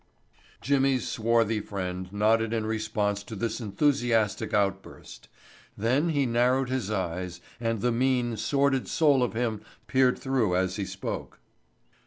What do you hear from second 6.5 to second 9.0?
his eyes and the mean, sordid